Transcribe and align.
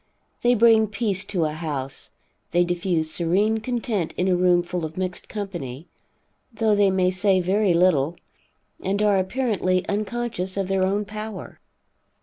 They 0.41 0.55
bring 0.55 0.87
peace 0.87 1.23
to 1.25 1.45
a 1.45 1.51
house, 1.51 2.09
they 2.49 2.63
diffuse 2.63 3.11
serene 3.11 3.59
content 3.59 4.15
in 4.17 4.27
a 4.27 4.35
room 4.35 4.63
full 4.63 4.83
of 4.83 4.97
mixed 4.97 5.29
company, 5.29 5.89
though 6.51 6.73
they 6.73 6.89
may 6.89 7.11
say 7.11 7.39
very 7.39 7.75
little, 7.75 8.15
and 8.81 8.99
are 9.03 9.19
apparently 9.19 9.87
unconscious 9.87 10.57
of 10.57 10.69
their 10.69 10.81
own 10.81 11.05
power. 11.05 11.59